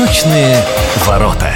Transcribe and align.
Восточные 0.00 0.64
ворота. 1.06 1.50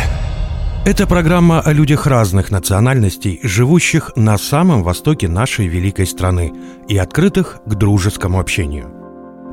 Это 0.85 1.07
программа 1.07 1.63
о 1.63 1.73
людях 1.73 2.07
разных 2.07 2.51
национальностей, 2.51 3.41
живущих 3.43 4.13
на 4.17 4.37
самом 4.37 4.83
востоке 4.83 5.29
нашей 5.29 5.67
великой 5.67 6.07
страны 6.07 6.53
и 6.87 6.99
открытых 6.99 7.61
к 7.65 7.75
дружескому 7.75 8.39
общению. 8.39 8.93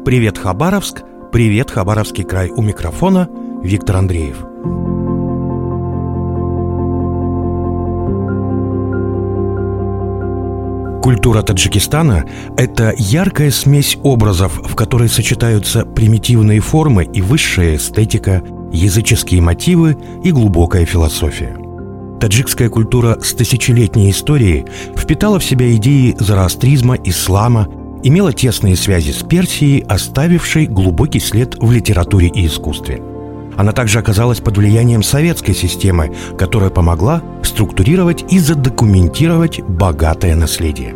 Привет, 0.04 0.38
Хабаровск! 0.38 1.04
Привет, 1.32 1.72
Хабаровский 1.72 2.26
край! 2.26 2.50
У 2.50 2.62
микрофона 2.62 3.30
Виктор 3.64 3.96
Андреев. 3.96 4.40
Культура 11.02 11.44
Таджикистана– 11.44 12.26
это 12.58 12.94
яркая 12.98 13.52
смесь 13.52 13.98
образов, 14.04 14.60
в 14.62 14.76
которой 14.76 15.08
сочетаются 15.08 15.86
примитивные 15.86 16.60
формы 16.60 17.06
и 17.06 17.22
высшая 17.22 17.78
эстетика, 17.78 18.44
языческие 18.72 19.42
мотивы 19.42 19.98
и 20.24 20.32
глубокая 20.32 20.86
философия. 20.86 21.58
Таджикская 22.20 22.70
культура 22.70 23.18
с 23.22 23.34
тысячелетней 23.34 24.12
историей 24.12 24.66
впитала 24.96 25.40
в 25.40 25.44
себя 25.44 25.74
идеи 25.76 26.16
зороастризма, 26.20 26.96
ислама, 27.04 27.68
имела 28.04 28.32
тесные 28.34 28.76
связи 28.76 29.12
с 29.12 29.24
Персией, 29.24 29.84
оставившей 29.88 30.68
глубокий 30.68 31.20
след 31.20 31.56
в 31.60 31.72
литературе 31.72 32.28
и 32.28 32.46
искусстве– 32.46 33.02
она 33.58 33.74
также 33.74 34.00
оказалась 34.00 34.40
под 34.40 34.58
влиянием 34.58 35.04
советской 35.04 35.54
системы, 35.54 36.12
которая 36.38 36.70
помогла 36.70 37.22
структурировать 37.44 38.26
и 38.32 38.40
задокументировать 38.40 39.62
богатое 39.62 40.36
наследие. 40.36 40.96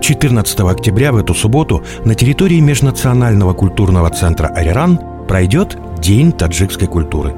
14 0.00 0.60
октября 0.60 1.12
в 1.12 1.16
эту 1.16 1.34
субботу 1.34 1.82
на 2.04 2.14
территории 2.14 2.60
Межнационального 2.60 3.54
культурного 3.54 4.10
центра 4.10 4.48
«Ариран» 4.48 4.98
пройдет 5.28 5.78
День 6.04 6.32
таджикской 6.32 6.86
культуры. 6.86 7.32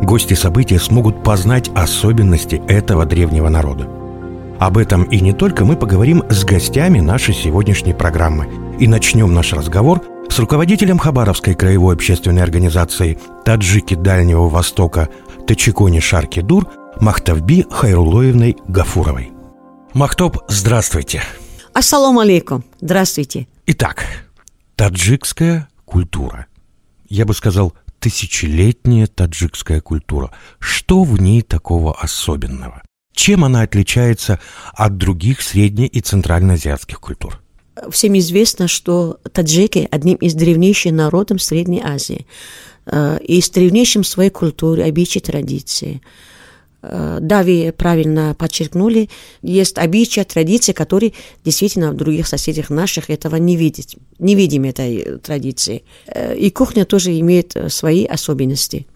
Гости 0.00 0.32
события 0.32 0.78
смогут 0.78 1.22
познать 1.22 1.68
особенности 1.74 2.62
этого 2.66 3.04
древнего 3.04 3.50
народа. 3.50 3.90
Об 4.58 4.78
этом 4.78 5.02
и 5.02 5.20
не 5.20 5.34
только 5.34 5.66
мы 5.66 5.76
поговорим 5.76 6.24
с 6.30 6.42
гостями 6.46 7.00
нашей 7.00 7.34
сегодняшней 7.34 7.92
программы. 7.92 8.48
И 8.78 8.88
начнем 8.88 9.34
наш 9.34 9.52
разговор 9.52 10.02
с 10.30 10.38
руководителем 10.38 10.96
Хабаровской 10.96 11.54
краевой 11.54 11.94
общественной 11.94 12.42
организации 12.42 13.18
«Таджики 13.44 13.96
Дальнего 13.96 14.48
Востока» 14.48 15.10
Тачикони 15.46 16.00
Шарки 16.00 16.40
Дур 16.40 16.68
Махтавби 17.02 17.66
Хайрулоевной 17.70 18.56
Гафуровой. 18.66 19.30
Махтоб, 19.92 20.38
здравствуйте. 20.48 21.22
Ассаламу 21.74 22.20
алейкум. 22.20 22.64
Здравствуйте. 22.80 23.46
Итак, 23.66 24.06
таджикская 24.74 25.68
культура. 25.84 26.46
Я 27.10 27.26
бы 27.26 27.34
сказал, 27.34 27.74
тысячелетняя 28.00 29.06
таджикская 29.06 29.80
культура. 29.80 30.32
Что 30.58 31.04
в 31.04 31.20
ней 31.20 31.42
такого 31.42 31.94
особенного? 31.94 32.82
Чем 33.14 33.44
она 33.44 33.62
отличается 33.62 34.40
от 34.72 34.96
других 34.96 35.40
средне- 35.40 35.86
и 35.86 36.00
центральноазиатских 36.00 37.00
культур? 37.00 37.40
всем 37.90 38.18
известно, 38.18 38.68
что 38.68 39.18
таджики 39.32 39.88
одним 39.90 40.16
из 40.16 40.34
древнейших 40.34 40.92
народов 40.92 41.42
Средней 41.42 41.80
Азии 41.82 42.26
э, 42.86 43.18
и 43.22 43.40
с 43.40 43.48
древнейшим 43.50 44.04
своей 44.04 44.30
культурой, 44.30 44.88
обычаи, 44.88 45.20
традиции. 45.20 46.02
Э, 46.82 47.18
да, 47.20 47.42
вы 47.42 47.72
правильно 47.76 48.34
подчеркнули, 48.38 49.08
есть 49.42 49.78
обычаи, 49.78 50.22
традиции, 50.22 50.72
которые 50.72 51.12
действительно 51.44 51.92
в 51.92 51.96
других 51.96 52.26
соседях 52.26 52.70
наших 52.70 53.10
этого 53.10 53.36
не 53.36 53.56
видят, 53.56 53.94
не 54.18 54.34
видим 54.34 54.64
этой 54.64 55.18
традиции. 55.18 55.82
Э, 56.06 56.36
и 56.36 56.50
кухня 56.50 56.84
тоже 56.84 57.18
имеет 57.18 57.56
свои 57.68 58.04
особенности. 58.04 58.86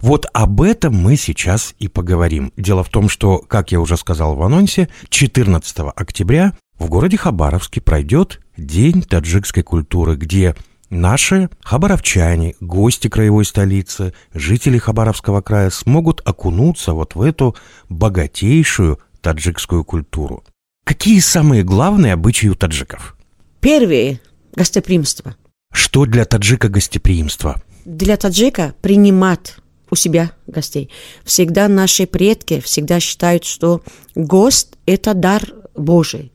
Вот 0.00 0.26
об 0.32 0.62
этом 0.62 0.94
мы 0.94 1.16
сейчас 1.16 1.74
и 1.78 1.88
поговорим. 1.88 2.52
Дело 2.56 2.82
в 2.82 2.88
том, 2.88 3.08
что, 3.08 3.38
как 3.38 3.72
я 3.72 3.80
уже 3.80 3.96
сказал 3.96 4.34
в 4.34 4.42
анонсе, 4.42 4.88
14 5.10 5.76
октября 5.94 6.54
в 6.78 6.88
городе 6.88 7.18
Хабаровске 7.18 7.80
пройдет 7.80 8.40
День 8.56 9.02
таджикской 9.02 9.62
культуры, 9.62 10.16
где 10.16 10.54
наши 10.90 11.48
хабаровчане, 11.62 12.54
гости 12.60 13.08
краевой 13.08 13.44
столицы, 13.44 14.12
жители 14.34 14.78
Хабаровского 14.78 15.40
края 15.40 15.70
смогут 15.70 16.20
окунуться 16.24 16.92
вот 16.92 17.14
в 17.14 17.22
эту 17.22 17.56
богатейшую 17.88 19.00
таджикскую 19.20 19.84
культуру. 19.84 20.44
Какие 20.84 21.20
самые 21.20 21.62
главные 21.62 22.12
обычаи 22.12 22.48
у 22.48 22.54
таджиков? 22.54 23.16
Первые– 23.60 24.20
гостеприимство. 24.54 25.36
Что 25.72 26.04
для 26.04 26.24
таджика 26.24 26.68
гостеприимство? 26.68 27.62
Для 27.84 28.16
таджика 28.16 28.74
принимать 28.82 29.56
у 29.90 29.96
себя 29.96 30.32
гостей. 30.46 30.90
Всегда 31.24 31.68
наши 31.68 32.06
предки 32.06 32.60
всегда 32.60 33.00
считают, 33.00 33.44
что 33.44 33.82
гость– 34.14 34.74
это 34.86 35.14
дар 35.14 35.42
Божий. 35.74 36.32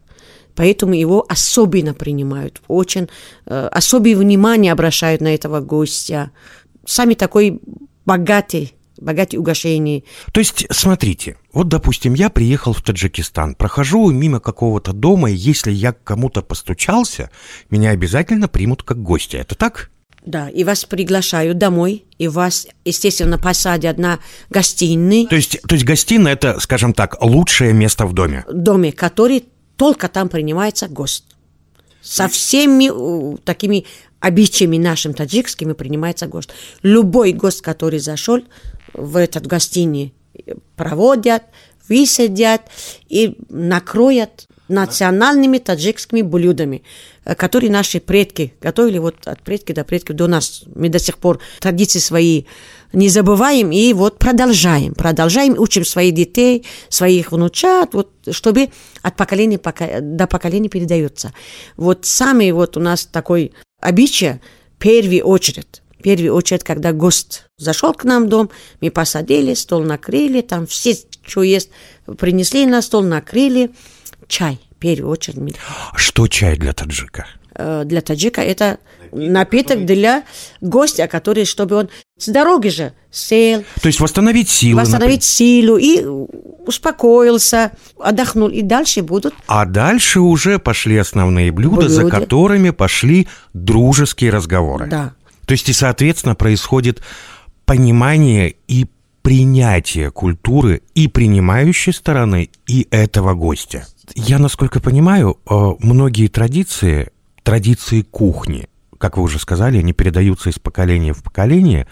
Поэтому 0.56 0.94
его 0.94 1.26
особенно 1.28 1.94
принимают, 1.94 2.62
очень 2.68 3.10
э, 3.46 3.68
особое 3.72 4.16
внимание 4.16 4.72
обращают 4.72 5.22
на 5.22 5.34
этого 5.34 5.60
гостя. 5.60 6.32
Сами 6.86 7.14
такой 7.14 7.60
богатый 8.06 8.74
богатые 8.98 9.40
угощения. 9.40 10.04
То 10.32 10.40
есть, 10.40 10.66
смотрите, 10.72 11.38
вот, 11.52 11.68
допустим, 11.68 12.14
я 12.14 12.30
приехал 12.30 12.74
в 12.74 12.82
Таджикистан, 12.82 13.56
прохожу 13.56 14.10
мимо 14.12 14.40
какого-то 14.40 14.94
дома, 14.94 15.32
и 15.32 15.36
если 15.36 15.72
я 15.72 15.92
к 15.92 16.04
кому-то 16.04 16.42
постучался, 16.42 17.30
меня 17.70 17.90
обязательно 17.90 18.48
примут 18.48 18.84
как 18.84 19.02
гостя. 19.02 19.38
Это 19.38 19.56
так? 19.56 19.92
Да, 20.26 20.50
и 20.50 20.64
вас 20.64 20.86
приглашают 20.86 21.60
домой, 21.60 22.06
и 22.18 22.28
вас, 22.28 22.68
естественно, 22.84 23.38
посадят 23.38 24.00
на 24.00 24.20
гостиной. 24.50 25.28
То 25.28 25.36
есть, 25.36 25.62
то 25.62 25.76
есть 25.76 25.86
гостиная– 25.86 26.34
это, 26.36 26.60
скажем 26.60 26.94
так, 26.94 27.22
лучшее 27.22 27.74
место 27.74 28.08
в 28.08 28.14
доме? 28.14 28.44
Доме, 28.52 28.92
который 28.92 29.46
только 29.78 30.08
там 30.08 30.30
принимается 30.30 30.88
гость. 30.88 31.26
Со 32.02 32.28
всеми 32.28 33.38
такими 33.44 33.86
обычаями 34.20 34.78
нашими 34.78 35.14
таджикскими 35.14 35.74
принимается 35.74 36.28
гость. 36.28 36.50
Любой 36.84 37.34
гость, 37.34 37.62
который 37.62 38.00
зашел 38.00 38.42
в 38.94 39.18
этот 39.18 39.48
гостиниц, 39.48 40.12
проводят, 40.76 41.44
высадят 41.88 42.62
и 43.08 43.38
накроют 43.50 44.48
национальными 44.68 45.60
таджикскими 45.60 46.22
блюдами, 46.22 46.84
э, 47.24 47.36
которые 47.36 47.72
наши 47.72 48.00
предки 48.00 48.54
готовили 48.62 48.98
вот 48.98 49.28
от 49.28 49.42
предки 49.42 49.74
до 49.74 49.84
предков 49.84 50.16
до 50.16 50.28
нас. 50.28 50.64
Мы 50.74 50.90
до 50.90 51.00
сих 51.00 51.18
пор 51.18 51.40
традиции 51.60 52.00
свои 52.00 52.46
не 52.96 53.10
забываем 53.10 53.72
и 53.72 53.94
вот 53.94 54.18
продолжаем, 54.18 54.94
продолжаем, 54.94 55.56
учим 55.58 55.86
своих 55.86 56.14
детей, 56.14 56.66
своих 56.90 57.32
внучат, 57.32 57.94
вот, 57.94 58.12
чтобы 58.32 58.70
от 59.02 59.16
поколения 59.16 59.60
до 60.02 60.28
поколения 60.28 60.70
передается. 60.70 61.34
Вот 61.78 62.06
самый 62.06 62.52
вот 62.52 62.78
у 62.78 62.80
нас 62.80 63.06
такой 63.06 63.54
обычай, 63.82 64.40
в 64.76 64.80
первую 64.80 65.24
очередь, 65.26 65.82
в 66.00 66.04
очередь, 66.34 66.64
когда 66.64 66.94
гость 66.94 67.46
зашел 67.58 67.94
к 67.94 68.04
нам 68.04 68.26
в 68.26 68.30
дом, 68.30 68.50
мы 68.80 68.92
посадили, 68.92 69.54
стол 69.54 69.84
накрыли, 69.84 70.42
там 70.42 70.68
все, 70.68 70.96
что 71.26 71.44
есть, 71.44 71.70
принесли 72.18 72.66
на 72.66 72.82
стол, 72.82 73.04
накрыли, 73.04 73.72
чай, 74.28 74.60
в 74.80 75.08
очередь. 75.10 75.56
Что 75.96 76.28
чай 76.28 76.58
для 76.58 76.74
таджика? 76.74 77.28
Э, 77.58 77.84
для 77.86 78.02
таджика 78.02 78.42
это 78.42 78.80
напиток 79.12 79.86
для 79.86 80.24
гостя, 80.60 81.08
который, 81.08 81.46
чтобы 81.46 81.76
он 81.78 81.90
с 82.18 82.28
дороги 82.28 82.68
же 82.68 82.94
сел. 83.12 83.64
То 83.82 83.88
есть 83.88 84.00
восстановить 84.00 84.50
силу. 84.50 84.80
Восстановить 84.80 85.22
например. 85.22 85.78
силу 85.78 85.78
и 85.78 86.04
успокоился, 86.68 87.72
отдохнул. 87.98 88.50
И 88.50 88.62
дальше 88.62 89.04
будут... 89.04 89.34
А 89.48 89.66
дальше 89.66 90.20
уже 90.20 90.60
пошли 90.60 90.98
основные 90.98 91.52
блюда, 91.52 91.78
блюда. 91.78 91.94
за 91.94 92.10
которыми 92.10 92.72
пошли 92.72 93.28
дружеские 93.54 94.32
разговоры. 94.32 94.88
Да. 94.88 95.14
То 95.46 95.54
есть 95.54 95.70
и, 95.70 95.74
соответственно, 95.74 96.36
происходит 96.36 97.02
понимание 97.66 98.56
и 98.68 98.88
принятие 99.22 100.12
культуры 100.12 100.82
и 100.94 101.08
принимающей 101.08 101.94
стороны, 101.94 102.50
и 102.68 102.88
этого 102.92 103.34
гостя. 103.34 103.88
Я, 104.14 104.40
насколько 104.40 104.80
понимаю, 104.80 105.40
э, 105.50 105.74
многие 105.80 106.28
традиции, 106.28 107.10
традиции 107.46 108.02
кухни, 108.02 108.68
как 108.98 109.18
вы 109.18 109.24
уже 109.24 109.40
сказали, 109.40 109.78
они 109.78 109.94
передаются 109.94 110.50
из 110.50 110.60
поколения 110.60 111.14
в 111.14 111.24
поколение, 111.24 111.88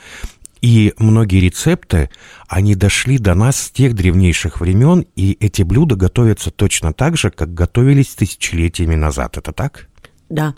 и 0.61 0.93
многие 0.97 1.39
рецепты, 1.41 2.09
они 2.47 2.73
дошли 2.75 3.17
до 3.17 3.35
нас 3.35 3.57
с 3.57 3.69
тех 3.69 3.93
древнейших 3.93 4.59
времен, 4.59 5.05
и 5.15 5.37
эти 5.39 5.61
блюда 5.61 5.95
готовятся 5.95 6.51
точно 6.51 6.91
так 6.91 7.17
же, 7.17 7.29
как 7.29 7.53
готовились 7.53 8.15
тысячелетиями 8.15 8.95
назад. 8.95 9.37
Это 9.37 9.51
так? 9.51 9.87
Да. 10.29 10.55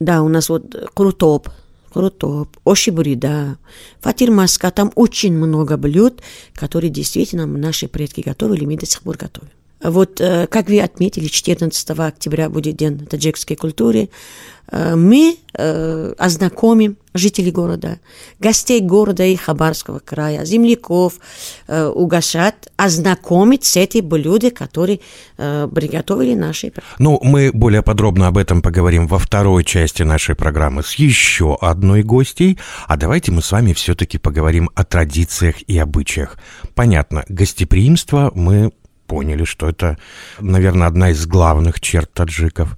Да, 0.00 0.22
у 0.22 0.28
нас 0.28 0.48
вот 0.48 0.90
крутоп, 0.94 1.48
крутоп, 1.92 2.56
ошибурида, 2.64 3.58
фатирмаска, 4.00 4.70
там 4.70 4.90
очень 4.94 5.34
много 5.34 5.76
блюд, 5.76 6.22
которые 6.54 6.90
действительно 6.90 7.46
наши 7.46 7.88
предки 7.88 8.20
готовили, 8.20 8.64
мы 8.64 8.76
до 8.76 8.86
сих 8.86 9.02
пор 9.02 9.16
готовим. 9.16 9.50
Вот, 9.84 10.20
э, 10.20 10.46
как 10.46 10.68
вы 10.68 10.80
отметили, 10.80 11.26
14 11.26 11.90
октября 11.90 12.48
будет 12.48 12.76
День 12.76 13.06
таджикской 13.06 13.54
культуры. 13.54 14.08
Э, 14.72 14.96
мы 14.96 15.36
э, 15.52 16.14
ознакомим 16.16 16.96
жителей 17.12 17.52
города, 17.52 18.00
гостей 18.40 18.80
города 18.80 19.22
и 19.24 19.36
Хабарского 19.36 20.00
края, 20.00 20.44
земляков, 20.44 21.20
угощать, 21.68 22.56
ознакомить 22.76 23.64
с 23.64 23.76
этими 23.76 24.00
блюдами, 24.00 24.50
которые 24.50 24.98
приготовили 25.36 26.34
наши. 26.34 26.72
Ну, 26.98 27.20
мы 27.22 27.52
более 27.52 27.82
подробно 27.82 28.26
об 28.26 28.36
этом 28.36 28.62
поговорим 28.62 29.06
во 29.06 29.20
второй 29.20 29.62
части 29.62 30.02
нашей 30.02 30.34
программы 30.34 30.82
с 30.82 30.94
еще 30.94 31.56
одной 31.60 32.02
гостьей. 32.02 32.58
А 32.88 32.96
давайте 32.96 33.30
мы 33.30 33.42
с 33.42 33.52
вами 33.52 33.74
все-таки 33.74 34.18
поговорим 34.18 34.68
о 34.74 34.82
традициях 34.82 35.62
и 35.68 35.78
обычаях. 35.78 36.36
Понятно, 36.74 37.24
гостеприимство 37.28 38.32
мы 38.34 38.72
поняли, 39.06 39.44
что 39.44 39.68
это, 39.68 39.98
наверное, 40.40 40.86
одна 40.86 41.10
из 41.10 41.26
главных 41.26 41.80
черт 41.80 42.12
таджиков. 42.12 42.76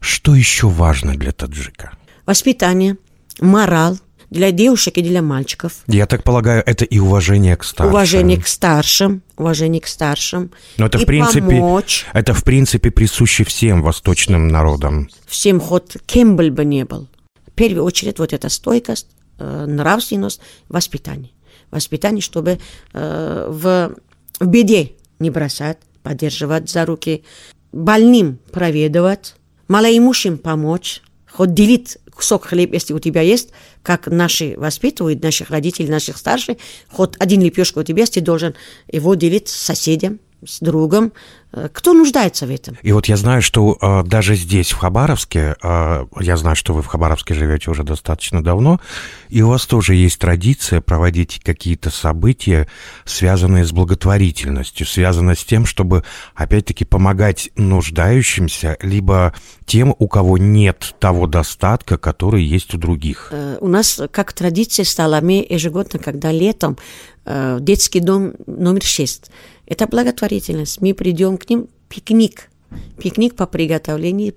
Что 0.00 0.34
еще 0.34 0.68
важно 0.68 1.16
для 1.16 1.32
таджика? 1.32 1.92
Воспитание, 2.26 2.96
мораль, 3.40 3.98
для 4.30 4.52
девушек 4.52 4.98
и 4.98 5.02
для 5.02 5.22
мальчиков. 5.22 5.72
Я 5.86 6.06
так 6.06 6.22
полагаю, 6.22 6.62
это 6.66 6.84
и 6.84 6.98
уважение 6.98 7.56
к 7.56 7.64
старшим. 7.64 7.92
Уважение 7.92 8.40
к 8.40 8.46
старшим, 8.46 9.22
уважение 9.36 9.80
к 9.80 9.86
старшим. 9.86 10.50
Но 10.76 10.86
это 10.86 10.98
и 10.98 11.02
в 11.02 11.06
принципе, 11.06 11.40
помочь 11.40 12.06
это 12.12 12.34
в 12.34 12.44
принципе 12.44 12.90
присуще 12.90 13.44
всем 13.44 13.82
восточным 13.82 14.48
народам. 14.48 15.08
всем, 15.26 15.60
хоть 15.60 15.96
кем 16.06 16.36
бы 16.36 16.64
не 16.64 16.84
был. 16.84 17.08
В 17.46 17.52
первую 17.52 17.84
очередь 17.84 18.18
вот 18.18 18.32
эта 18.32 18.48
стойкость, 18.48 19.08
э, 19.38 19.64
нравственность, 19.66 20.40
воспитание. 20.68 21.30
Воспитание, 21.70 22.22
чтобы 22.22 22.58
э, 22.92 23.48
в 23.50 23.94
беде 24.40 24.92
не 25.18 25.30
бросать, 25.30 25.78
поддерживать 26.02 26.70
за 26.70 26.86
руки, 26.86 27.24
больным 27.72 28.38
проведывать, 28.50 29.34
малоимущим 29.68 30.38
помочь, 30.38 31.02
хоть 31.30 31.54
делить 31.54 31.98
кусок 32.14 32.46
хлеба, 32.46 32.74
если 32.74 32.94
у 32.94 32.98
тебя 32.98 33.20
есть, 33.20 33.50
как 33.82 34.08
наши 34.08 34.54
воспитывают, 34.56 35.22
наших 35.22 35.50
родителей, 35.50 35.88
наших 35.88 36.16
старших, 36.16 36.56
хоть 36.88 37.14
один 37.18 37.42
лепешка 37.42 37.78
у 37.78 37.82
тебя 37.84 38.00
есть, 38.00 38.14
ты 38.14 38.20
должен 38.20 38.54
его 38.90 39.14
делить 39.14 39.48
с 39.48 39.56
соседям, 39.56 40.18
с 40.46 40.60
другом. 40.60 41.12
Э, 41.52 41.68
Кто 41.72 41.92
нуждается 41.92 42.46
в 42.46 42.50
этом? 42.50 42.76
И 42.82 42.92
вот 42.92 43.06
я 43.06 43.16
знаю, 43.16 43.42
что 43.42 43.76
э, 43.80 44.02
даже 44.04 44.34
здесь, 44.36 44.70
в 44.70 44.76
Хабаровске, 44.78 45.56
э, 45.62 46.06
я 46.20 46.36
знаю, 46.36 46.56
что 46.56 46.74
вы 46.74 46.82
в 46.82 46.86
Хабаровске 46.86 47.34
живете 47.34 47.70
уже 47.70 47.82
достаточно 47.82 48.42
давно, 48.42 48.80
и 49.28 49.42
у 49.42 49.48
вас 49.48 49.66
тоже 49.66 49.94
есть 49.94 50.18
традиция 50.18 50.80
проводить 50.80 51.40
какие-то 51.42 51.90
события, 51.90 52.68
связанные 53.04 53.64
с 53.64 53.72
благотворительностью, 53.72 54.86
связанные 54.86 55.36
с 55.36 55.44
тем, 55.44 55.66
чтобы, 55.66 56.04
опять-таки, 56.34 56.84
помогать 56.84 57.50
нуждающимся, 57.56 58.76
либо 58.80 59.34
тем, 59.66 59.94
у 59.98 60.08
кого 60.08 60.38
нет 60.38 60.94
того 60.98 61.26
достатка, 61.26 61.98
который 61.98 62.42
есть 62.44 62.74
у 62.74 62.78
других. 62.78 63.28
Э, 63.32 63.58
У 63.60 63.68
нас 63.68 64.00
как 64.10 64.32
традиция 64.32 64.84
стала, 64.84 65.20
мы 65.20 65.44
ежегодно, 65.48 65.98
когда 65.98 66.30
летом, 66.30 66.76
э, 67.24 67.58
детский 67.60 68.00
дом 68.00 68.32
номер 68.46 68.82
6, 68.82 69.30
это 69.68 69.86
благотворительность, 69.86 70.80
мы 70.80 70.94
придем 70.94 71.36
к 71.36 71.48
ним, 71.48 71.68
пикник, 71.88 72.50
пикник 72.98 73.36
по 73.36 73.46
приготовлению 73.46 74.34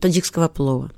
таджикского 0.00 0.48
плова. 0.48 0.90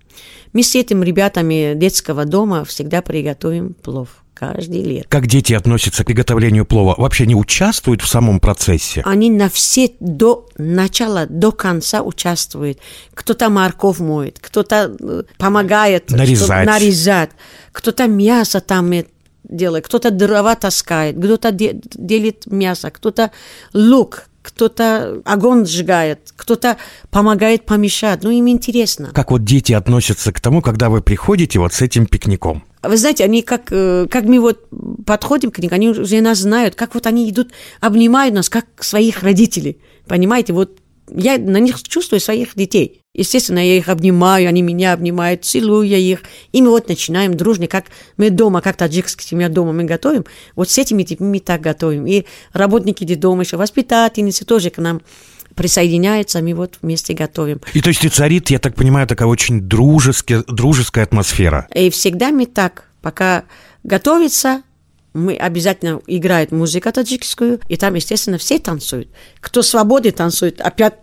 Мы 0.53 0.63
с 0.63 0.75
этими 0.75 1.05
ребятами 1.05 1.75
детского 1.75 2.25
дома 2.25 2.65
всегда 2.65 3.01
приготовим 3.01 3.75
плов, 3.75 4.09
каждый 4.35 4.83
лет. 4.83 5.07
Как 5.09 5.27
дети 5.27 5.53
относятся 5.53 6.03
к 6.03 6.07
приготовлению 6.07 6.67
плова? 6.67 6.95
Вообще 6.99 7.27
не 7.27 7.35
участвуют 7.35 8.03
в 8.03 8.09
самом 8.09 8.41
процессе? 8.41 9.03
Они 9.05 9.31
на 9.31 9.49
все 9.49 9.93
до 10.01 10.49
начала, 10.59 11.27
до 11.27 11.53
конца 11.53 12.03
участвуют. 12.03 12.79
Кто-то 13.15 13.49
морковь 13.49 13.99
моет, 13.99 14.39
кто-то 14.41 14.95
э, 14.99 15.23
помогает 15.39 16.11
Нарезать. 16.11 16.67
нарезать, 16.67 17.31
кто-то 17.73 18.09
мясо 18.09 18.61
там 18.61 18.91
делает, 19.45 19.87
кто-то 19.87 20.11
дрова 20.11 20.55
таскает, 20.55 21.17
кто-то 21.19 21.53
де- 21.53 21.81
делит 21.95 22.47
мясо, 22.47 22.91
кто-то 22.91 23.31
лук, 23.73 24.27
кто-то 24.43 25.21
огонь 25.25 25.67
сжигает, 25.67 26.33
кто-то 26.37 26.77
помогает 27.11 27.67
помешать. 27.67 28.23
Ну, 28.23 28.31
им 28.31 28.49
интересно. 28.49 29.11
Как 29.13 29.31
вот 29.31 29.45
дети 29.45 29.73
относятся 29.73 30.33
к 30.33 30.41
тому, 30.41 30.63
когда 30.63 30.89
вы 30.89 31.03
приходите 31.03 31.59
вот 31.59 31.73
с 31.73 31.83
этим 31.83 32.07
пикником? 32.07 32.63
Вы 32.83 32.97
знаете, 32.97 33.25
они 33.25 33.43
как, 33.43 33.71
э, 33.71 34.07
как 34.11 34.25
мы 34.25 34.41
вот 34.41 34.67
подходим 35.05 35.51
к 35.51 35.59
ним, 35.59 35.71
они 35.73 35.91
уже 35.91 36.21
нас 36.23 36.39
знают, 36.39 36.75
как 36.75 36.95
вот 36.95 37.07
они 37.07 37.29
идут, 37.31 37.51
обнимают 37.81 38.35
нас, 38.35 38.49
как 38.49 38.67
своих 38.81 39.23
родителей. 39.23 39.79
Понимаете, 40.07 40.55
вот 40.55 40.79
я 41.15 41.39
на 41.39 41.59
них 41.59 41.83
чувствую 41.83 42.21
своих 42.21 42.55
детей. 42.55 43.03
Естественно, 43.13 43.59
я 43.59 43.77
их 43.77 43.89
обнимаю, 43.89 44.49
они 44.49 44.63
меня 44.63 44.93
обнимают, 44.93 45.45
целую 45.45 45.87
я 45.87 45.99
их. 45.99 46.23
И 46.53 46.63
мы 46.63 46.71
вот 46.71 46.89
начинаем 46.89 47.37
дружно, 47.37 47.67
как 47.67 47.87
мы 48.17 48.31
дома, 48.31 48.61
как 48.61 48.77
таджикская 48.77 49.27
семья 49.27 49.49
дома 49.49 49.73
мы 49.73 49.85
готовим, 49.85 50.25
вот 50.55 50.71
с 50.71 50.79
этими 50.79 51.03
детьми 51.03 51.27
мы 51.27 51.41
так 51.41 51.61
готовим. 51.61 52.07
И 52.07 52.25
работники 52.53 53.05
дома 53.15 53.43
еще, 53.43 53.57
воспитательницы 53.57 54.45
тоже 54.45 54.71
к 54.71 54.79
нам 54.79 55.01
присоединяются, 55.57 56.41
мы 56.41 56.55
вот 56.55 56.79
вместе 56.81 57.15
готовим. 57.15 57.61
И 57.75 57.81
то 57.81 57.89
есть 57.89 58.05
и 58.05 58.09
царит, 58.09 58.51
я 58.51 58.61
так 58.61 58.77
понимаю, 58.77 59.07
такая 59.07 59.29
очень 59.29 59.61
дружеская, 59.61 60.45
дружеская 60.47 61.05
атмосфера. 61.05 61.67
И 61.75 61.91
всегда 61.91 62.31
мы 62.31 62.47
так, 62.47 62.85
пока 63.03 63.45
готовится, 63.83 64.63
мы 65.13 65.37
обязательно 65.37 66.01
играет 66.07 66.53
музыку 66.53 66.93
таджикскую, 66.93 67.61
и 67.69 67.77
там, 67.77 67.95
естественно, 67.95 68.39
все 68.39 68.59
танцуют. 68.59 69.09
Кто 69.41 69.63
свободный 69.63 70.13
танцует, 70.13 70.61
опять 70.61 70.95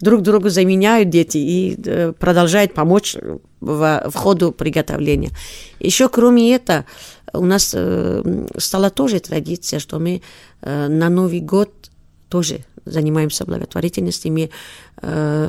друг 0.00 0.22
другу 0.22 0.48
заменяют 0.48 1.10
дети 1.10 1.38
и 1.38 1.78
э, 1.84 2.12
продолжают 2.12 2.74
помочь 2.74 3.16
в, 3.60 4.12
ходу 4.14 4.52
приготовления. 4.52 5.30
Еще 5.78 6.08
кроме 6.08 6.54
этого, 6.54 6.86
у 7.32 7.44
нас 7.44 7.72
э, 7.74 8.46
стала 8.56 8.90
тоже 8.90 9.20
традиция, 9.20 9.78
что 9.78 9.98
мы 9.98 10.22
э, 10.62 10.88
на 10.88 11.08
Новый 11.08 11.40
год 11.40 11.90
тоже 12.28 12.64
занимаемся 12.84 13.44
благотворительностью, 13.44 14.32
мы 14.32 14.50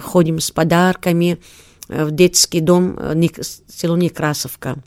ходим 0.02 0.40
с 0.40 0.52
подарками 0.52 1.40
в 1.92 2.12
детский 2.12 2.62
дом 2.62 2.98
э, 2.98 3.14
село 3.68 3.98
Некрасовка. 3.98 4.78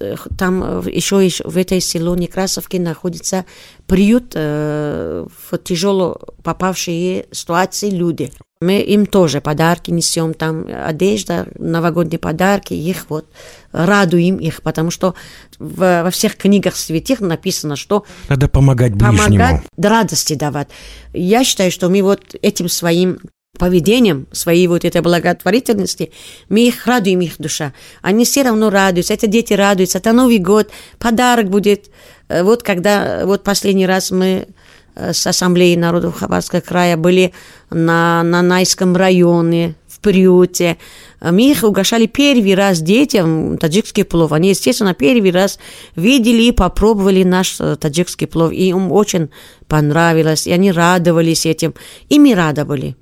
Э, 0.00 0.16
там 0.36 0.62
э, 0.86 0.90
еще, 0.90 1.24
еще 1.24 1.44
в 1.48 1.56
этой 1.56 1.80
село 1.80 2.14
Некрасовке 2.16 2.78
находится 2.80 3.44
приют 3.86 4.32
э, 4.34 5.26
в 5.50 5.58
тяжело 5.58 6.20
попавшие 6.42 7.26
ситуации 7.32 7.90
люди. 7.90 8.32
Мы 8.60 8.80
им 8.80 9.06
тоже 9.06 9.40
подарки 9.40 9.92
несем, 9.92 10.34
там 10.34 10.66
одежда, 10.84 11.46
новогодние 11.58 12.18
подарки, 12.18 12.74
их 12.74 13.06
вот 13.08 13.26
радуем 13.70 14.36
их, 14.38 14.62
потому 14.62 14.90
что 14.90 15.14
в- 15.60 16.02
во 16.02 16.10
всех 16.10 16.36
книгах 16.36 16.74
святых 16.74 17.20
написано, 17.20 17.76
что 17.76 18.04
Надо 18.28 18.48
помогать 18.48 18.94
ближнему. 18.94 19.18
помогать, 19.18 19.62
радости 19.80 20.34
давать. 20.34 20.68
Я 21.12 21.44
считаю, 21.44 21.70
что 21.70 21.88
мы 21.88 22.02
вот 22.02 22.34
этим 22.42 22.68
своим 22.68 23.18
поведением, 23.58 24.26
своей 24.32 24.66
вот 24.66 24.84
этой 24.84 25.00
благотворительности, 25.00 26.12
мы 26.48 26.66
их 26.68 26.86
радуем, 26.86 27.20
их 27.20 27.34
душа. 27.38 27.72
Они 28.02 28.24
все 28.24 28.42
равно 28.42 28.70
радуются, 28.70 29.14
это 29.14 29.26
дети 29.26 29.52
радуются, 29.52 29.98
это 29.98 30.12
Новый 30.12 30.38
год, 30.38 30.70
подарок 30.98 31.50
будет. 31.50 31.90
Э, 32.28 32.42
Вот 32.42 32.62
когда, 32.62 33.22
вот 33.24 33.42
последний 33.42 33.86
раз 33.86 34.10
мы 34.10 34.46
э, 34.94 35.12
с 35.12 35.26
Ассамблеей 35.26 35.76
народов 35.76 36.18
Хабаровского 36.18 36.60
края 36.60 36.96
были 36.96 37.32
на, 37.70 38.22
на 38.22 38.42
Найском 38.42 38.96
районе, 38.96 39.74
в 39.98 40.00
приюте. 40.00 40.78
А 41.20 41.32
Мы 41.32 41.50
их 41.50 41.64
угощали 41.64 42.06
первый 42.06 42.54
раз 42.54 42.80
детям 42.80 43.58
таджикский 43.58 44.04
плов. 44.04 44.32
Они, 44.32 44.50
естественно, 44.50 44.94
первый 44.94 45.32
раз 45.32 45.58
видели 45.96 46.44
и 46.44 46.52
попробовали 46.52 47.24
наш 47.24 47.60
э, 47.60 47.76
таджикский 47.76 48.26
плов. 48.26 48.52
И 48.52 48.68
им 48.68 48.92
очень 48.92 49.28
понравилось, 49.66 50.46
и 50.46 50.52
они 50.52 50.70
радовались 50.70 51.46
этим. 51.46 51.74
И 52.08 52.18
мы 52.18 52.34
радовали. 52.34 52.96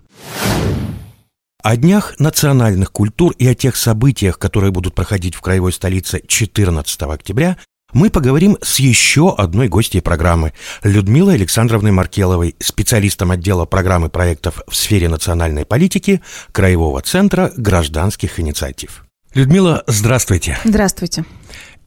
О 1.63 1.77
днях 1.77 2.15
национальных 2.19 2.93
культур 2.93 3.33
и 3.39 3.47
о 3.47 3.55
тех 3.55 3.77
событиях, 3.77 4.39
которые 4.39 4.71
будут 4.71 4.95
проходить 4.95 5.35
в 5.35 5.41
краевой 5.41 5.73
столице 5.73 6.23
14 6.27 7.03
октября, 7.03 7.57
мы 7.93 8.11
поговорим 8.11 8.57
с 8.63 8.79
еще 8.79 9.35
одной 9.35 9.69
гостьей 9.69 10.01
программы– 10.01 10.53
Людмилой 10.83 11.35
Александровной 11.35 11.93
Маркеловой, 11.93 12.55
специалистом 12.61 13.31
отдела 13.31 13.65
программы 13.65 14.11
проектов 14.11 14.61
в 14.69 14.77
сфере 14.77 15.09
национальной 15.09 15.65
политики 15.65 16.21
Краевого 16.53 17.01
центра 17.03 17.53
гражданских 17.57 18.39
инициатив. 18.39 19.05
Людмила, 19.35 19.83
здравствуйте. 19.87 20.59
Здравствуйте. 20.65 21.25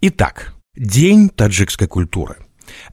Итак, 0.01 0.53
День 0.75 1.29
таджикской 1.29 1.88
культуры. 1.88 2.38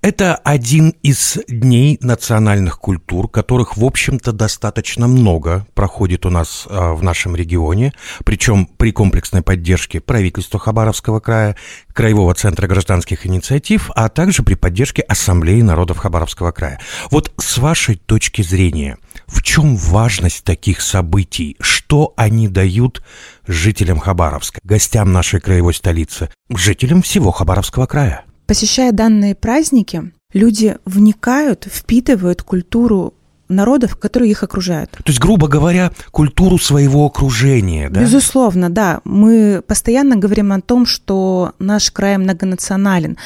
Это 0.02 0.36
один 0.36 0.90
из 1.02 1.38
дней 1.48 1.98
национальных 2.00 2.78
культур, 2.78 3.28
которых, 3.28 3.76
в 3.76 3.84
общем-то, 3.84 4.32
достаточно 4.32 5.06
много 5.06 5.66
проходит 5.74 6.26
у 6.26 6.30
нас 6.30 6.66
а, 6.68 6.92
в 6.92 7.02
нашем 7.02 7.34
регионе, 7.34 7.92
причем 8.24 8.66
при 8.66 8.92
комплексной 8.92 9.42
поддержке 9.42 10.00
правительства 10.00 10.60
Хабаровского 10.60 11.20
края, 11.20 11.56
Краевого 11.92 12.34
центра 12.34 12.66
гражданских 12.66 13.26
инициатив, 13.26 13.90
а 13.94 14.08
также 14.08 14.42
при 14.42 14.54
поддержке 14.54 15.02
Ассамблеи 15.02 15.62
народов 15.62 15.98
Хабаровского 15.98 16.52
края. 16.52 16.78
Вот 17.10 17.32
с 17.38 17.58
вашей 17.58 17.96
точки 17.96 18.42
зрения, 18.42 18.98
В 19.26 19.42
чем 19.42 19.76
важность 19.76 20.44
таких 20.44 20.80
событий? 20.80 21.56
Что 21.60 22.12
они 22.16 22.48
дают 22.48 23.02
жителям 23.46 23.98
Хабаровска, 23.98 24.60
гостям 24.62 25.12
нашей 25.12 25.40
краевой 25.40 25.74
столицы, 25.74 26.28
жителям 26.50 27.02
всего 27.02 27.32
Хабаровского 27.32 27.86
края? 27.86 28.24
Посещая 28.46 28.92
данные 28.92 29.34
праздники, 29.34 30.12
люди 30.32 30.76
вникают, 30.84 31.66
впитывают 31.70 32.42
культуру 32.42 33.14
народов, 33.48 33.96
которые 33.96 34.30
их 34.30 34.42
окружают. 34.42 34.90
То 34.90 35.04
есть, 35.06 35.20
грубо 35.20 35.48
говоря, 35.48 35.92
культуру 36.10 36.58
своего 36.58 37.06
окружения, 37.06 37.90
да? 37.90 38.00
Безусловно, 38.00 38.70
да. 38.70 39.00
Мы 39.04 39.62
постоянно 39.66 40.16
говорим 40.16 40.52
о 40.52 40.60
том, 40.60 40.86
что 40.86 41.52
наш 41.58 41.90
край 41.90 42.18
многонационален, 42.18 43.16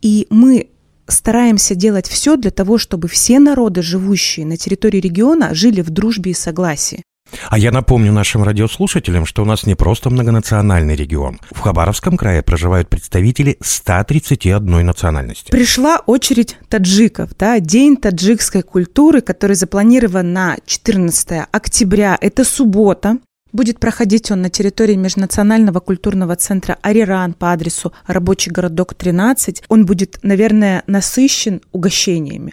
и 0.00 0.26
мы 0.30 0.68
стараемся 1.06 1.74
делать 1.74 2.08
все 2.08 2.36
для 2.36 2.50
того, 2.50 2.78
чтобы 2.78 3.08
все 3.08 3.38
народы, 3.38 3.82
живущие 3.82 4.46
на 4.46 4.56
территории 4.56 4.98
региона, 4.98 5.54
жили 5.54 5.80
в 5.80 5.90
дружбе 5.90 6.32
и 6.32 6.34
согласии. 6.34 7.02
А 7.48 7.58
я 7.58 7.70
напомню 7.70 8.12
нашим 8.12 8.42
радиослушателям, 8.42 9.26
что 9.26 9.42
у 9.42 9.44
нас 9.44 9.66
не 9.66 9.74
просто 9.74 10.10
многонациональный 10.10 10.96
регион. 10.96 11.38
В 11.50 11.60
Хабаровском 11.60 12.16
крае 12.16 12.42
проживают 12.42 12.88
представители 12.88 13.56
131 13.60 14.84
национальности. 14.84 15.50
Пришла 15.50 15.98
очередь 16.06 16.56
таджиков, 16.68 17.30
да, 17.38 17.60
День 17.60 17.96
таджикской 17.96 18.62
культуры, 18.62 19.20
который 19.20 19.56
запланирован 19.56 20.32
на 20.32 20.56
14 20.66 21.46
октября, 21.52 22.18
это 22.20 22.44
суббота. 22.44 23.18
Будет 23.52 23.78
проходить 23.78 24.30
он 24.30 24.42
на 24.42 24.50
территории 24.50 24.96
Межнационального 24.96 25.80
культурного 25.80 26.36
центра 26.36 26.76
«Ариран» 26.82 27.32
по 27.32 27.52
адресу 27.52 27.92
Рабочий 28.06 28.50
городок 28.50 28.94
13. 28.94 29.62
Он 29.68 29.86
будет, 29.86 30.18
наверное, 30.22 30.82
насыщен 30.86 31.62
угощениями. 31.72 32.52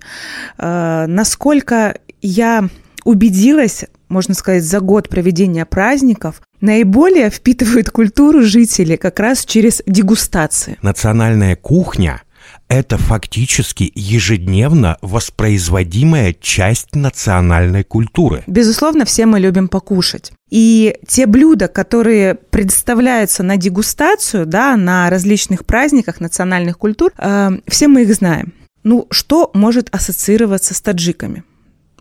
Э, 0.58 1.06
насколько 1.08 1.98
я 2.22 2.70
убедилась, 3.04 3.86
можно 4.14 4.36
сказать, 4.36 4.64
за 4.64 4.80
год 4.80 5.10
проведения 5.10 5.66
праздников, 5.66 6.42
наиболее 6.62 7.30
впитывают 7.30 7.90
культуру 7.90 8.44
жители 8.44 8.96
как 8.96 9.20
раз 9.20 9.44
через 9.44 9.82
дегустации. 9.86 10.78
Национальная 10.82 11.56
кухня– 11.56 12.22
это 12.70 12.98
фактически 12.98 13.92
ежедневно 13.96 14.98
воспроизводимая 15.02 16.34
часть 16.40 16.96
национальной 16.96 17.84
культуры. 17.84 18.44
Безусловно, 18.46 19.04
все 19.06 19.26
мы 19.26 19.40
любим 19.40 19.68
покушать. 19.68 20.32
И 20.50 20.96
те 21.08 21.26
блюда, 21.26 21.68
которые 21.68 22.36
представляются 22.36 23.42
на 23.42 23.58
дегустацию, 23.58 24.46
да, 24.46 24.78
на 24.78 25.10
различных 25.10 25.66
праздниках 25.66 26.20
национальных 26.20 26.78
культур, 26.78 27.12
э, 27.18 27.50
все 27.68 27.88
мы 27.88 28.04
их 28.04 28.14
знаем. 28.14 28.54
Ну, 28.84 29.08
что 29.10 29.50
может 29.56 29.90
ассоциироваться 29.94 30.76
с 30.76 30.82
таджиками? 30.82 31.44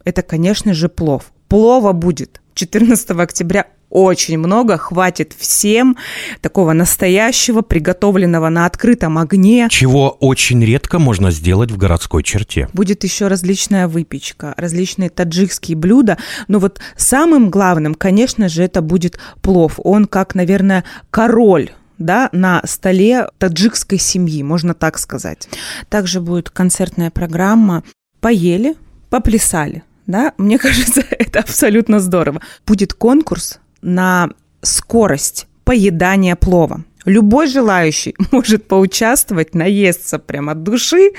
Это, 0.04 0.22
конечно 0.22 0.74
же, 0.74 0.88
плов 0.88 1.32
плова 1.52 1.92
будет 1.92 2.40
14 2.54 3.10
октября 3.10 3.66
очень 3.90 4.38
много, 4.38 4.78
хватит 4.78 5.34
всем 5.38 5.98
такого 6.40 6.72
настоящего, 6.72 7.60
приготовленного 7.60 8.48
на 8.48 8.64
открытом 8.64 9.18
огне. 9.18 9.68
Чего 9.70 10.08
очень 10.08 10.64
редко 10.64 10.98
можно 10.98 11.30
сделать 11.30 11.70
в 11.70 11.76
городской 11.76 12.22
черте. 12.22 12.70
Будет 12.72 13.04
еще 13.04 13.26
различная 13.26 13.86
выпечка, 13.86 14.54
различные 14.56 15.10
таджикские 15.10 15.76
блюда. 15.76 16.16
Но 16.48 16.58
вот 16.58 16.80
самым 16.96 17.50
главным, 17.50 17.96
конечно 17.96 18.48
же, 18.48 18.62
это 18.62 18.80
будет 18.80 19.18
плов. 19.42 19.74
Он 19.76 20.06
как, 20.06 20.34
наверное, 20.34 20.84
король 21.10 21.72
да, 21.98 22.30
на 22.32 22.62
столе 22.64 23.28
таджикской 23.36 23.98
семьи, 23.98 24.42
можно 24.42 24.72
так 24.72 24.98
сказать. 24.98 25.50
Также 25.90 26.22
будет 26.22 26.48
концертная 26.48 27.10
программа 27.10 27.84
«Поели, 28.22 28.74
поплясали» 29.10 29.82
да, 30.12 30.34
мне 30.38 30.58
кажется, 30.66 31.02
это 31.10 31.40
абсолютно 31.40 31.98
здорово. 31.98 32.40
Будет 32.66 32.94
конкурс 32.94 33.58
на 33.80 34.30
скорость 34.60 35.48
поедания 35.64 36.36
плова. 36.36 36.84
Любой 37.04 37.48
желающий 37.48 38.14
может 38.30 38.68
поучаствовать, 38.68 39.54
наесться 39.54 40.20
прямо 40.20 40.52
от 40.52 40.62
души. 40.62 41.10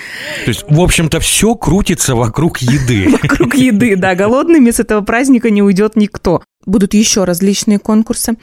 То 0.45 0.49
есть, 0.49 0.63
в 0.69 0.79
общем-то, 0.79 1.19
все 1.19 1.55
крутится 1.55 2.15
вокруг 2.15 2.59
еды. 2.59 3.09
Вокруг 3.21 3.55
еды, 3.55 3.97
да. 3.97 4.15
Голодными 4.15 4.71
с 4.71 4.79
этого 4.79 5.01
праздника 5.01 5.49
не 5.49 5.61
уйдет 5.61 5.95
никто. 5.97 6.41
Будут 6.65 6.93
еще 6.93 7.25
различные 7.25 7.77
конкурсы, 7.77 8.37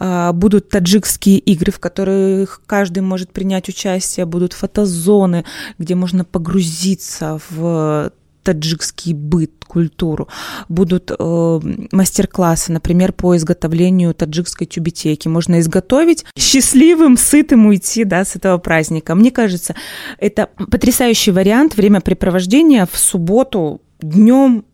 а, 0.00 0.32
будут 0.32 0.68
таджикские 0.70 1.38
игры, 1.38 1.70
в 1.70 1.78
которых 1.78 2.62
каждый 2.66 3.00
может 3.00 3.32
принять 3.32 3.68
участие, 3.68 4.26
будут 4.26 4.52
фотозоны, 4.52 5.44
где 5.78 5.94
можно 5.94 6.24
погрузиться 6.24 7.38
в 7.50 8.10
таджикский 8.42 9.14
быт, 9.14 9.52
культуру. 9.66 10.28
Будут 10.68 11.10
э, 11.10 11.60
мастер-классы, 11.92 12.72
например, 12.72 13.12
по 13.12 13.36
изготовлению 13.36 14.14
таджикской 14.14 14.66
тюбетейки. 14.66 15.28
Можно 15.28 15.60
изготовить 15.60 16.24
счастливым, 16.36 17.16
сытым 17.16 17.66
уйти 17.66 18.04
да, 18.04 18.24
с 18.24 18.36
этого 18.36 18.58
праздника. 18.58 19.14
Мне 19.14 19.30
кажется, 19.30 19.74
это 20.18 20.50
потрясающий 20.70 21.30
вариант 21.30 21.76
времяпрепровождения 21.76 22.86
в 22.90 22.98
субботу 22.98 23.80
днем 24.00 24.64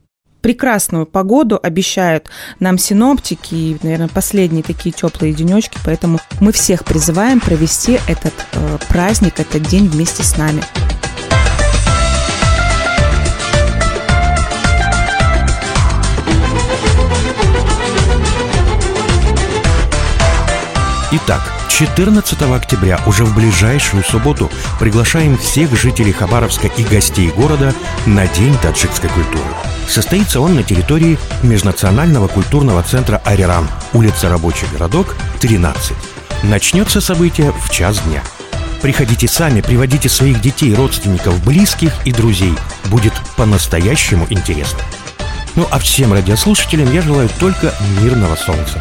прекрасную 0.40 1.06
погоду 1.06 1.58
обещают 1.62 2.30
нам 2.60 2.78
синоптики 2.78 3.54
и, 3.54 3.76
наверное, 3.82 4.08
последние 4.08 4.62
такие 4.62 4.92
теплые 4.92 5.34
денечки, 5.34 5.78
поэтому 5.84 6.20
мы 6.40 6.52
всех 6.52 6.84
призываем 6.84 7.40
провести 7.40 7.98
этот 8.08 8.34
э, 8.52 8.78
праздник, 8.88 9.40
этот 9.40 9.62
день 9.62 9.88
вместе 9.88 10.22
с 10.22 10.36
нами. 10.36 10.62
Итак, 21.10 21.40
14 21.70 22.42
октября, 22.42 23.00
уже 23.06 23.24
в 23.24 23.34
ближайшую 23.34 24.04
субботу, 24.04 24.50
приглашаем 24.78 25.38
всех 25.38 25.74
жителей 25.74 26.12
Хабаровска 26.12 26.66
и 26.66 26.84
гостей 26.84 27.30
города 27.30 27.72
на 28.04 28.26
День 28.26 28.54
таджикской 28.58 29.08
культуры. 29.08 29.46
Состоится 29.88 30.38
он 30.38 30.54
на 30.54 30.62
территории 30.62 31.18
Межнационального 31.42 32.28
культурного 32.28 32.82
центра 32.82 33.22
«Ариран», 33.24 33.66
улица 33.94 34.28
Рабочий 34.28 34.66
городок, 34.70 35.16
13. 35.40 35.96
Начнется 36.42 37.00
событие 37.00 37.52
в 37.52 37.70
час 37.70 38.00
дня. 38.00 38.22
Приходите 38.82 39.28
сами, 39.28 39.62
приводите 39.62 40.10
своих 40.10 40.42
детей, 40.42 40.74
родственников, 40.74 41.42
близких 41.42 41.94
и 42.04 42.12
друзей. 42.12 42.52
Будет 42.90 43.14
по-настоящему 43.34 44.26
интересно. 44.28 44.80
Ну 45.56 45.66
а 45.70 45.78
всем 45.78 46.12
радиослушателям 46.12 46.92
я 46.92 47.00
желаю 47.00 47.30
только 47.40 47.74
мирного 48.02 48.36
солнца. 48.36 48.78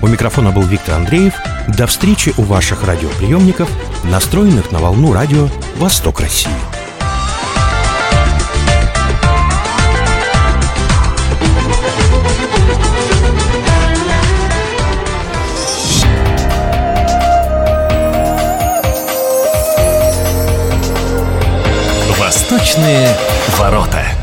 У 0.00 0.06
микрофона 0.06 0.52
был 0.52 0.62
Виктор 0.62 0.94
Андреев. 0.94 1.34
До 1.66 1.86
встречи 1.86 2.32
у 2.36 2.42
ваших 2.42 2.84
радиоприемников, 2.84 3.68
настроенных 4.04 4.70
на 4.70 4.78
волну 4.78 5.12
радио 5.12 5.48
«Восток 5.76 6.20
России». 6.20 6.50
Восточные 22.18 23.16
ворота. 23.58 24.17